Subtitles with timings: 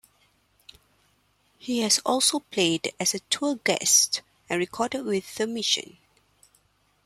[1.59, 5.97] He has also played as a tour guest and recorded with The Mission.